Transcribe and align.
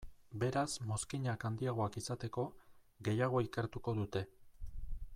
Beraz 0.43 0.69
mozkinak 0.91 1.45
handiagoak 1.49 1.99
izateko, 2.03 2.47
gehiago 3.09 3.45
ikertuko 3.49 3.95
dute. 4.03 4.29